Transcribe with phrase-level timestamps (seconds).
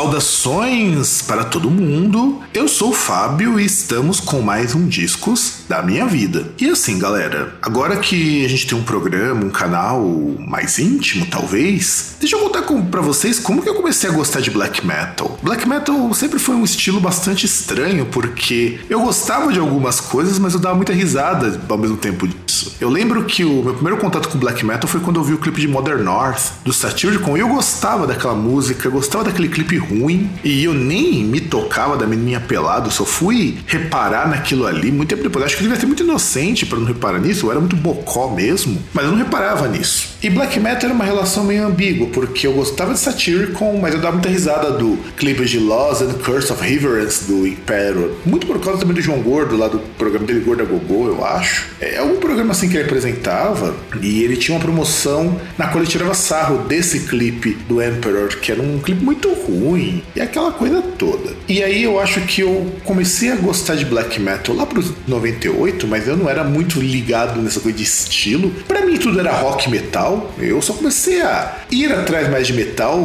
[0.00, 2.40] Saudações para todo mundo.
[2.54, 6.50] Eu sou o Fábio e estamos com mais um Discos da Minha Vida.
[6.58, 10.02] E assim, galera, agora que a gente tem um programa, um canal
[10.38, 14.50] mais íntimo, talvez, deixa eu contar para vocês como que eu comecei a gostar de
[14.50, 15.38] black metal.
[15.42, 20.54] Black metal sempre foi um estilo bastante estranho porque eu gostava de algumas coisas, mas
[20.54, 22.26] eu dava muita risada ao mesmo tempo
[22.60, 22.76] disso.
[22.80, 25.38] Eu lembro que o meu primeiro contato com black metal foi quando eu vi o
[25.38, 29.76] clipe de Modern North do Satyricon e eu gostava daquela música, eu gostava daquele clipe
[29.78, 35.10] ruim e eu nem me tocava da menininha pelado, só fui reparar naquilo ali muito
[35.10, 35.44] tempo depois.
[35.44, 38.28] Acho que eu devia ser muito inocente para não reparar nisso, eu era muito bocó
[38.30, 40.09] mesmo, mas eu não reparava nisso.
[40.22, 44.00] E Black Metal era uma relação meio ambígua, porque eu gostava de Satyricon, mas eu
[44.00, 48.60] dava muita risada do clipe de Lost and Curse of Reverence do Impero, muito por
[48.60, 51.68] causa também do João Gordo, lá do programa dele Gorda Gogô, eu acho.
[51.80, 55.90] É algum programa assim que ele apresentava, e ele tinha uma promoção na qual ele
[55.90, 60.82] tirava sarro desse clipe do Emperor, que era um clipe muito ruim e aquela coisa
[60.98, 61.34] toda.
[61.48, 65.86] E aí eu acho que eu comecei a gostar de black metal lá pros 98,
[65.86, 68.50] mas eu não era muito ligado nessa coisa de estilo.
[68.68, 70.09] Para mim tudo era rock metal.
[70.38, 73.00] Eu só comecei a ir atrás mais de metal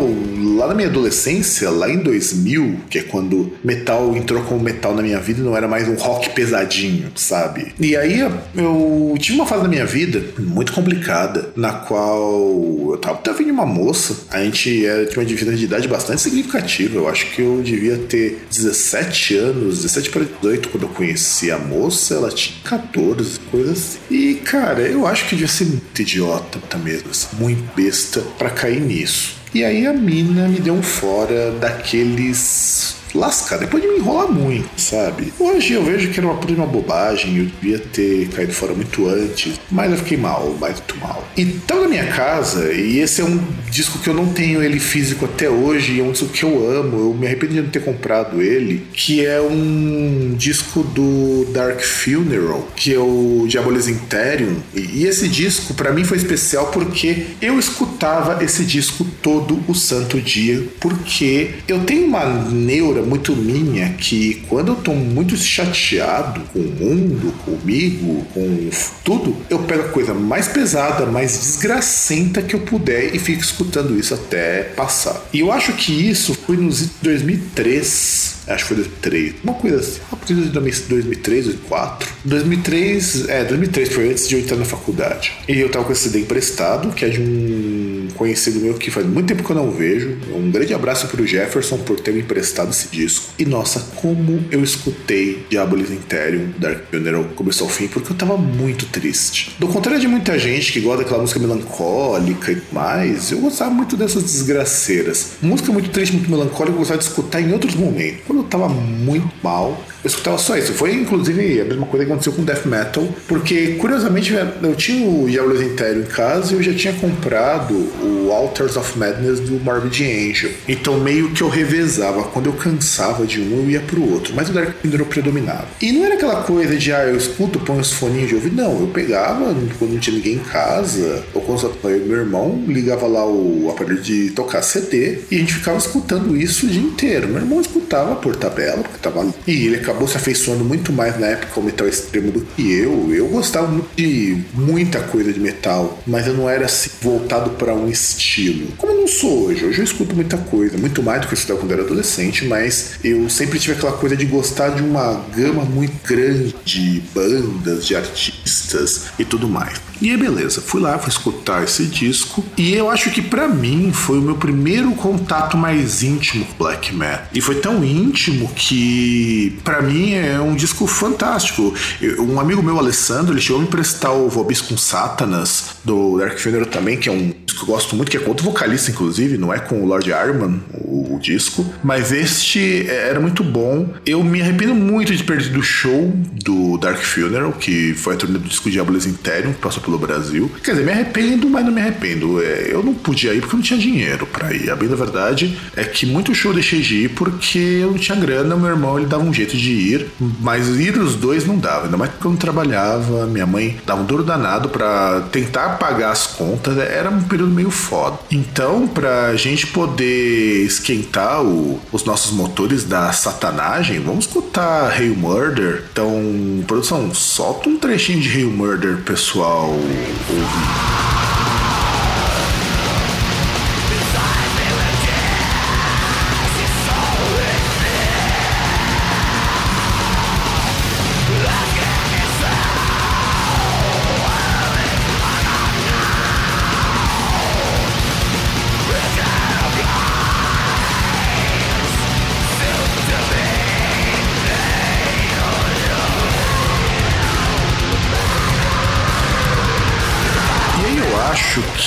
[0.56, 5.02] lá na minha adolescência, lá em 2000, que é quando metal entrou como metal na
[5.02, 7.74] minha vida e não era mais um rock pesadinho, sabe?
[7.80, 13.18] E aí eu tive uma fase da minha vida muito complicada, na qual eu tava,
[13.18, 16.96] tava vindo uma moça, a gente era, tinha uma diferença de idade bastante significativa.
[16.96, 21.58] Eu acho que eu devia ter 17 anos, 17 para 18 quando eu conheci a
[21.58, 24.00] moça, ela tinha 14, coisas assim.
[24.10, 26.95] E, cara, eu acho que devia ser muito idiota mesmo,
[27.34, 29.36] muito besta para cair nisso.
[29.54, 34.70] E aí a mina me deu um fora daqueles lascar, depois de me enrolar muito,
[34.78, 35.34] sabe?
[35.40, 39.59] Hoje eu vejo que era uma, uma bobagem, eu devia ter caído fora muito antes,
[39.72, 41.28] mas eu fiquei mal, muito mal.
[41.36, 43.40] E tava na minha casa, e esse é um
[43.70, 46.70] disco que eu não tenho ele físico até hoje, e é um disco que eu
[46.70, 51.82] amo, eu me arrependi de não ter comprado ele, que é um disco do Dark
[51.82, 57.58] Funeral, que é o Diabolis Interium, e esse disco para mim foi especial porque eu
[57.59, 64.44] escutava esse disco todo o santo dia, porque eu tenho uma neura muito minha que
[64.48, 68.70] quando eu tô muito chateado com o mundo, comigo, com
[69.04, 73.98] tudo, eu pego a coisa mais pesada, mais desgracenta que eu puder e fico escutando
[73.98, 75.26] isso até passar.
[75.34, 80.00] E eu acho que isso foi nos 2003 acho que foi 2003, uma coisa assim,
[80.12, 82.14] a partir de 2003, 2004.
[82.26, 85.34] 2003, é, 2003 foi antes de eu entrar na faculdade.
[85.48, 87.84] E eu tava com esse CD emprestado, que é de um
[88.16, 90.17] conhecido meu que faz muito tempo que eu não vejo.
[90.34, 93.34] Um grande abraço pro Jefferson por ter me emprestado esse disco.
[93.38, 98.38] E nossa, como eu escutei Diabolis Interium, Dark Funeral, começou ao fim, porque eu tava
[98.38, 99.56] muito triste.
[99.59, 103.96] Do contrário de muita gente que gosta daquela música melancólica e mais, eu gostava muito
[103.96, 105.34] dessas desgraceiras.
[105.41, 108.67] Música muito triste, muito melancólica, eu gostava de escutar em outros momentos quando eu tava
[108.67, 110.73] muito mal, eu escutava só isso.
[110.73, 115.28] Foi inclusive a mesma coisa que aconteceu com Death Metal, porque curiosamente eu tinha o
[115.29, 117.73] Diablo Inteiro em casa e eu já tinha comprado
[118.05, 120.52] o Altars of Madness do Morbid Angel.
[120.67, 122.23] Então meio que eu revezava.
[122.23, 124.34] Quando eu cansava de um, eu ia pro outro.
[124.35, 125.67] Mas o Dark Kingdom predominava.
[125.81, 128.55] E não era aquela coisa de, ah, eu escuto, ponho os foninhos de ouvido.
[128.55, 132.63] Não, eu pegava quando não tinha ninguém em casa, ou quando só eu meu irmão,
[132.67, 136.81] ligava lá o aparelho de tocar CD e a gente ficava escutando isso o dia
[136.81, 137.28] inteiro.
[137.28, 139.34] Meu irmão escutava por tabela, porque tava.
[139.47, 143.14] E ele acabou se afeiçoando muito mais na época ao metal extremo do que eu.
[143.14, 147.73] Eu gostava muito de muita coisa de metal, mas eu não era assim, voltado para
[147.73, 148.67] um estilo.
[148.78, 149.66] Como eu não sou hoje.
[149.66, 152.96] Hoje eu escuto muita coisa, muito mais do que eu estudava quando era adolescente, mas
[153.03, 157.96] eu sempre tive aquela coisa de gostar de uma gama muito grande de bandas, de
[157.96, 159.79] artistas e tudo mais.
[160.02, 162.44] E aí, beleza, fui lá, fui escutar esse disco.
[162.58, 166.94] E eu acho que para mim foi o meu primeiro contato mais íntimo com Black
[166.94, 167.28] Metal.
[167.34, 171.74] E foi tão íntimo que, para mim, é um disco fantástico.
[172.20, 176.66] Um amigo meu, Alessandro, ele chegou a me emprestar o Vobiscum Satanas do Dark Funeral
[176.66, 179.37] também, que é um disco que eu gosto muito, que é com outro vocalista, inclusive,
[179.37, 181.66] não é com o Lord Arman, o, o disco.
[181.84, 183.93] Mas este era muito bom.
[184.05, 186.13] Eu me arrependo muito de perder do show
[186.43, 190.52] do Dark Funeral, que foi a turnê do disco Diabolis Interium, que passou pelo Brasil.
[190.63, 192.41] Quer dizer, me arrependo, mas não me arrependo.
[192.41, 194.69] É, eu não podia ir porque eu não tinha dinheiro para ir.
[194.69, 197.97] A bem da verdade é que muito show eu deixei de ir porque eu não
[197.97, 198.55] tinha grana.
[198.55, 200.07] Meu irmão ele dava um jeito de ir,
[200.41, 201.85] mas ir os dois não dava.
[201.85, 203.25] Ainda mais porque eu não trabalhava.
[203.28, 206.78] Minha mãe dava um duro danado para tentar pagar as contas.
[206.78, 208.20] Era um período meio foda.
[208.32, 215.86] Então, pra gente poder esquentar o, os nossos motores da satanagem, vamos escutar Hail Murder.
[215.92, 221.15] Então, produção, solta um trechinho de Hail Murder, pessoal ouvir.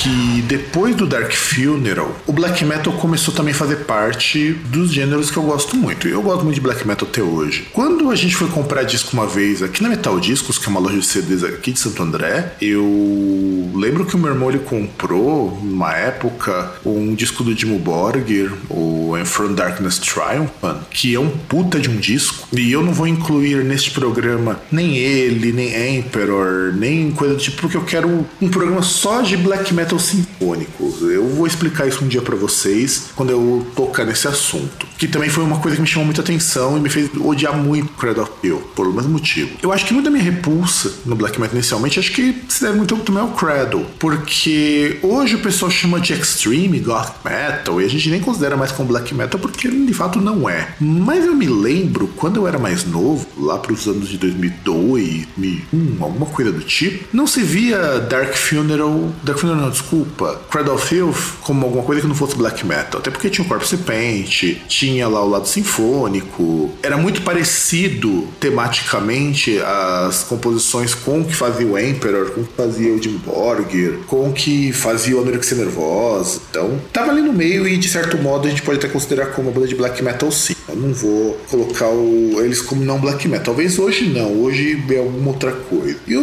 [0.01, 5.29] Que depois do Dark Funeral, o black metal começou também a fazer parte dos gêneros
[5.29, 6.07] que eu gosto muito.
[6.07, 7.67] E eu gosto muito de black metal até hoje.
[7.73, 10.79] Quando a gente foi comprar disco uma vez aqui na Metal Discos, que é uma
[10.79, 15.59] loja de CDs aqui de Santo André, eu lembro que o meu irmão ele comprou,
[15.61, 21.29] numa época, um disco do Dimo Borgir, o And From Darkness Triumphant, que é um
[21.29, 22.47] puta de um disco.
[22.55, 27.61] E eu não vou incluir neste programa nem ele, nem Emperor, nem coisa do tipo,
[27.61, 30.93] porque eu quero um programa só de black metal sinfônico.
[31.01, 34.87] Eu vou explicar isso um dia para vocês quando eu tocar nesse assunto.
[34.97, 37.91] Que também foi uma coisa que me chamou muita atenção e me fez odiar muito
[37.93, 39.51] Cradle of Filth, por o mesmo motivo.
[39.61, 42.95] Eu acho que muita minha repulsa no black metal inicialmente, acho que se deve muito
[42.97, 48.09] também ao Cradle, porque hoje o pessoal chama de extreme goth metal e a gente
[48.09, 50.69] nem considera mais como black metal porque de fato não é.
[50.79, 55.27] Mas eu me lembro quando eu era mais novo, lá para os anos de 2002,
[55.37, 60.75] 2001, alguma coisa do tipo, não se via Dark Funeral, Dark Funeral não, desculpa, Cradle
[60.75, 63.77] of Filth como alguma coisa que não fosse black metal, até porque tinha o Corpse
[63.77, 71.35] Paint, tinha lá o lado sinfônico, era muito parecido tematicamente as composições com o que
[71.35, 75.21] fazia o Emperor, com o que fazia o Jim Borgir, com o que fazia o
[75.21, 78.87] Anorexia Nervosa, então tava ali no meio e de certo modo a gente pode até
[78.87, 80.53] considerar como uma banda de black metal sim.
[80.67, 83.45] Eu não vou colocar o, eles como não black metal.
[83.45, 85.97] Talvez hoje não, hoje é alguma outra coisa.
[86.07, 86.21] E eu,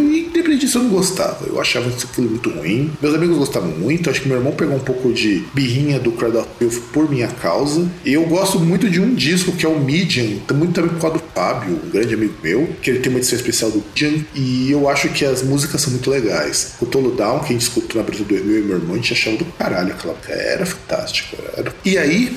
[0.56, 1.46] independente disso, eu não gostava.
[1.46, 2.90] Eu achava isso muito ruim.
[3.00, 4.10] Meus amigos gostavam muito.
[4.10, 7.28] Acho que meu irmão pegou um pouco de birrinha do Cradle of Filth por minha
[7.28, 7.88] causa.
[8.04, 11.18] E eu gosto muito de um disco que é o Medium, muito também por causa
[11.18, 14.24] do Fábio, um grande amigo meu, que ele tem uma edição especial do Medium.
[14.34, 16.74] E eu acho que as músicas são muito legais.
[16.80, 19.12] O Tolo Down, que a gente escutou na Brasil 2000 e meu irmão, a gente
[19.12, 20.16] achava do caralho aquela.
[20.28, 21.36] Era fantástico.
[21.56, 21.74] Era.
[21.84, 22.36] E aí,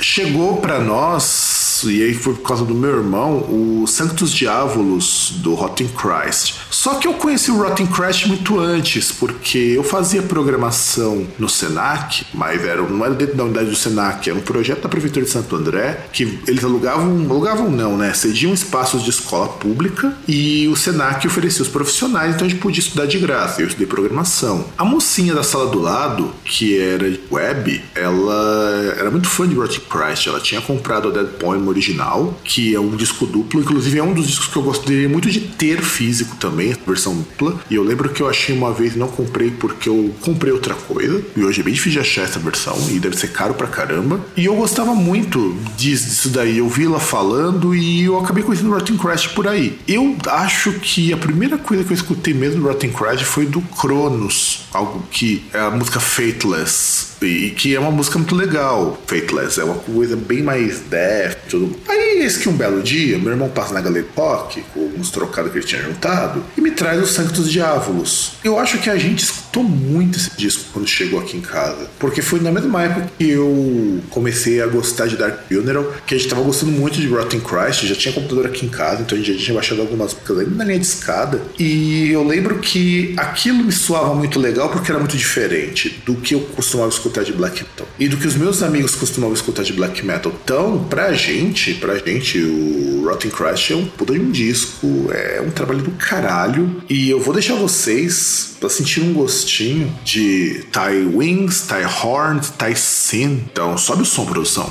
[0.00, 5.54] chegou para nós e aí foi por causa do meu irmão, o Sanctus Diabolos do
[5.54, 6.54] Rotten Christ.
[6.78, 12.24] Só que eu conheci o Rotten Christ muito antes, porque eu fazia programação no Senac,
[12.32, 15.32] mas era, não era dentro da unidade do Senac, era um projeto da Prefeitura de
[15.32, 18.14] Santo André, que eles alugavam, alugavam não, né?
[18.14, 22.78] Cediam espaços de escola pública e o Senac oferecia os profissionais, então a gente podia
[22.78, 23.60] estudar de graça.
[23.60, 24.66] Eu estudei programação.
[24.78, 29.80] A mocinha da sala do lado, que era web, ela era muito fã de Rotten
[29.90, 34.02] Christ, ela tinha comprado o Dead Poem original, que é um disco duplo, inclusive é
[34.04, 37.58] um dos discos que eu gostaria muito de ter físico também, versão dupla.
[37.70, 40.74] E eu lembro que eu achei uma vez e não comprei porque eu comprei outra
[40.74, 43.66] coisa, e hoje é bem difícil de achar essa versão, e deve ser caro pra
[43.66, 44.20] caramba.
[44.36, 48.96] E eu gostava muito disso daí, eu vi ela falando e eu acabei conhecendo Rotten
[48.96, 49.78] Crash por aí.
[49.86, 53.60] Eu acho que a primeira coisa que eu escutei mesmo do Rotten Crash foi do
[53.60, 59.00] Cronos, algo que é a música Fateless, e que é uma música muito legal.
[59.06, 61.76] Fateless é uma coisa bem mais death, tudo.
[61.88, 65.50] Aí, eis que um belo dia, meu irmão passa na Galeria Rock, com uns trocados
[65.52, 68.32] que ele tinha juntado, e me traz o Sanctus Diabolos.
[68.44, 72.22] Eu acho que a gente escutou muito esse disco quando chegou aqui em casa, porque
[72.22, 76.28] foi na mesma época que eu comecei a gostar de Dark Funeral, que a gente
[76.28, 79.38] tava gostando muito de Rotten Christ, já tinha computador aqui em casa, então a gente
[79.38, 83.64] já tinha baixado algumas músicas ainda na linha de escada, e eu lembro que aquilo
[83.64, 87.62] me soava muito legal porque era muito diferente do que eu costumava escutar de black
[87.62, 90.32] metal e do que os meus amigos costumavam escutar de black metal.
[90.44, 95.40] Então, pra gente, pra gente, o Rotten Crash é um puta de um disco, é
[95.40, 96.82] um trabalho do caralho.
[96.88, 102.76] E eu vou deixar vocês pra sentir um gostinho de Tie Wings, Tie Horns, Tie
[102.76, 103.44] Sin.
[103.50, 104.70] Então, sobe o som, produção.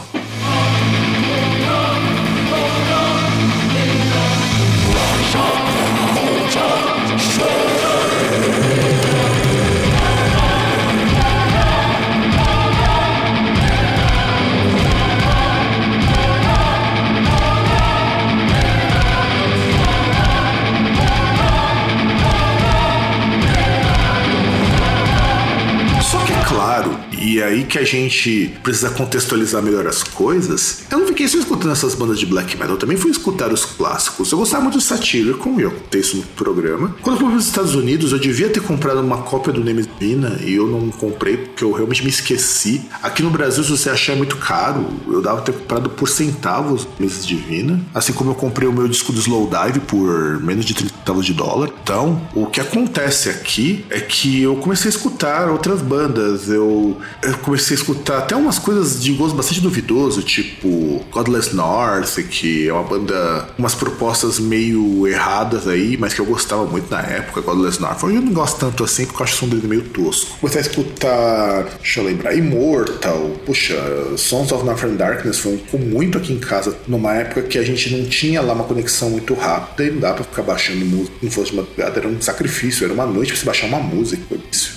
[27.27, 30.83] E aí que a gente precisa contextualizar melhor as coisas.
[30.89, 33.65] Eu não fiquei só escutando essas bandas de black metal, eu também fui escutar os
[33.65, 34.31] clássicos.
[34.31, 36.95] Eu gostava muito de Satyricon, e eu contei isso no programa.
[37.01, 39.91] Quando eu fui para os Estados Unidos, eu devia ter comprado uma cópia do Nemesis
[39.99, 42.85] Divina e eu não comprei porque eu realmente me esqueci.
[43.03, 46.87] Aqui no Brasil, se você achar é muito caro, eu dava ter comprado por centavos
[46.97, 47.81] Nemesis Divina.
[47.93, 51.33] Assim como eu comprei o meu disco do Slowdive por menos de 30 centavos de
[51.33, 51.71] dólar.
[51.83, 57.37] Então, o que acontece aqui é que eu comecei a escutar outras bandas, eu, eu,
[57.39, 62.73] comecei a escutar até umas coisas de gosto bastante duvidoso, tipo Godless North, que é
[62.73, 67.81] uma banda, umas propostas meio erradas aí, mas que eu gostava muito na época, Godless
[67.81, 68.03] North.
[68.03, 70.37] Hoje eu não gosto tanto assim, porque eu acho o som dele meio tosco.
[70.39, 73.75] Comecei a escutar, deixa eu lembrar, Immortal, puxa,
[74.17, 77.95] Sons of Northern Darkness foi um muito aqui em casa, numa época que a gente
[77.95, 81.29] não tinha lá uma conexão muito rápida e não dá pra ficar baixando música em
[81.29, 84.23] fosse de madrugada, era um sacrifício, era uma noite pra você baixar uma música.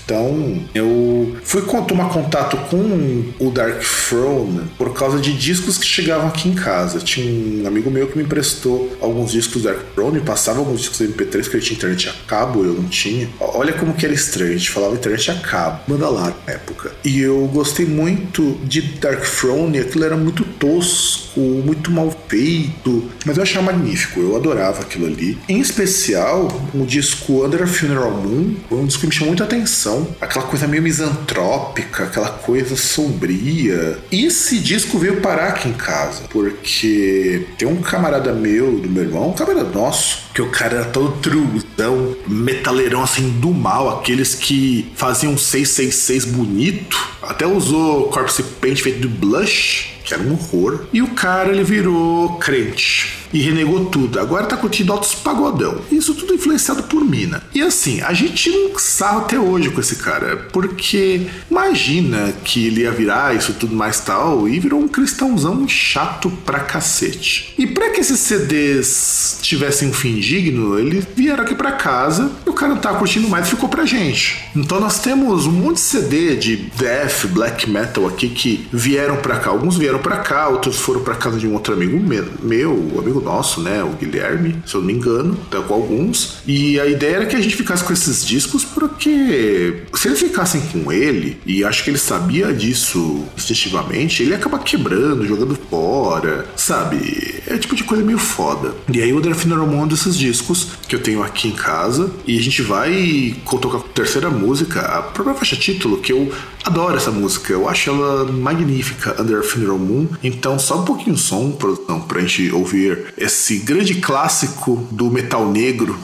[0.05, 6.29] Então, eu fui tomar contato com o Dark Throne por causa de discos que chegavam
[6.29, 7.01] aqui em casa.
[7.01, 10.99] Tinha um amigo meu que me emprestou alguns discos do Dark Throne, passava alguns discos
[10.99, 13.29] do MP3 que ele tinha internet a cabo, eu não tinha.
[13.41, 16.93] Olha como que era estranho, a gente falava internet a cabo, manda lá na época.
[17.05, 23.37] E eu gostei muito de Dark Throne, aquilo era muito tosco, muito mal feito, mas
[23.37, 25.37] eu achava magnífico, eu adorava aquilo ali.
[25.49, 29.45] Em especial, o disco Under a Funeral Moon foi um disco que me chamou muita
[29.45, 30.07] atenção.
[30.21, 33.99] Aquela coisa meio misantrópica, aquela coisa sombria.
[34.11, 39.05] E esse disco veio parar aqui em casa, porque tem um camarada meu, do meu
[39.05, 44.35] irmão, um camarada nosso, que o cara era todo truzão, metaleirão assim do mal, aqueles
[44.35, 46.97] que faziam 666 bonito.
[47.23, 50.87] Até usou Corpse Paint feito de blush, que era um horror.
[50.93, 54.19] E o cara ele virou crente e renegou tudo.
[54.19, 55.81] Agora tá curtindo altos pagodão.
[55.91, 57.43] Isso tudo influenciado por mina.
[57.55, 62.83] E assim, a gente não sabe até hoje com esse cara, porque imagina que ele
[62.83, 67.55] ia virar isso tudo mais tal e virou um cristãozão chato pra cacete.
[67.57, 72.51] E para que esses CDs tivessem um fim digno, eles vieram aqui para casa e
[72.51, 74.39] o cara não tá curtindo mais e ficou pra gente.
[74.57, 79.39] Então nós temos um monte de CD de death, black metal aqui que vieram para
[79.39, 79.51] cá.
[79.51, 83.61] Alguns vieram para cá, outros foram para casa de um outro amigo meu, amigo nosso,
[83.61, 83.83] né?
[83.83, 86.39] O Guilherme, se eu não me engano, tá com alguns.
[86.47, 90.61] E a ideia era que a gente ficasse com esses discos porque se eles ficassem
[90.73, 97.43] com ele, e acho que ele sabia disso instintivamente, ele acaba quebrando, jogando fora, sabe?
[97.47, 98.75] É tipo de coisa meio foda.
[98.93, 102.39] E aí o Delfino era um desses discos que eu tenho aqui em casa, e
[102.39, 106.33] a gente vai tocar a terceira música, a própria faixa título, que eu
[106.65, 109.90] adoro essa música, eu acho ela magnífica, Under Funeral Moon.
[110.23, 115.51] Então, só um pouquinho de som, produção, pra gente ouvir esse grande clássico do metal
[115.51, 115.99] negro.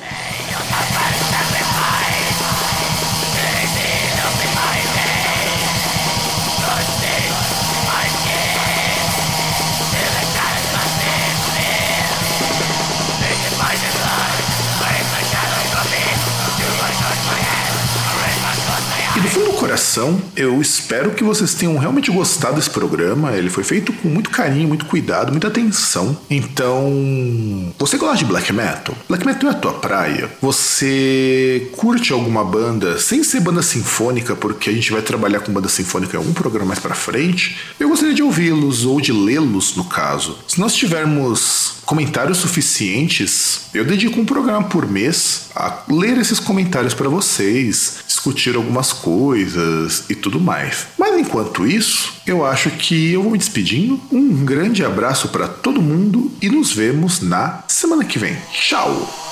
[19.97, 20.21] Coração.
[20.37, 23.33] Eu espero que vocês tenham realmente gostado desse programa.
[23.33, 26.17] Ele foi feito com muito carinho, muito cuidado, muita atenção.
[26.29, 28.95] Então, você gosta de black metal?
[29.09, 30.31] Black metal é a tua praia?
[30.43, 35.69] Você curte alguma banda sem ser banda sinfônica, porque a gente vai trabalhar com banda
[35.69, 37.57] sinfônica em algum programa mais para frente?
[37.81, 40.39] Eu gostaria de ouvi-los ou de lê-los, no caso.
[40.47, 46.93] Se nós tivermos comentários suficientes, eu dedico um programa por mês a ler esses comentários
[46.93, 50.89] para vocês, discutir algumas coisas e tudo mais.
[50.99, 54.01] Mas enquanto isso, eu acho que eu vou me despedindo.
[54.11, 58.37] Um grande abraço para todo mundo e nos vemos na semana que vem.
[58.53, 59.26] Tchau!